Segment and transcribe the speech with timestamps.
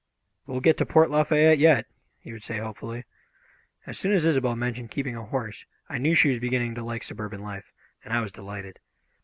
[0.47, 1.85] "We will get to Port Lafayette yet,"
[2.21, 3.03] he would say hopefully.
[3.85, 7.03] As soon as Isobel mentioned keeping a horse I knew she was beginning to like
[7.03, 7.71] suburban life,
[8.03, 8.79] and I was delighted.